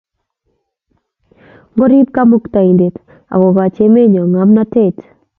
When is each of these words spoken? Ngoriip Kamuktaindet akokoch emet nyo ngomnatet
Ngoriip 1.73 2.09
Kamuktaindet 2.15 2.95
akokoch 3.33 3.77
emet 3.85 4.07
nyo 4.09 4.23
ngomnatet 4.29 4.97